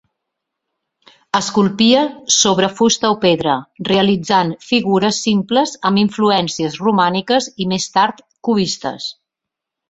[1.39, 1.99] Esculpia
[2.35, 3.57] sobre fusta o pedra,
[3.89, 9.09] realitzant figures simples amb influències romàniques i més tard cubistes.